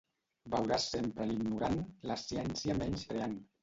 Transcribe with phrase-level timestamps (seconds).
[0.53, 1.79] Veuràs sempre l'ignorant
[2.13, 3.43] la ciència menyspreant.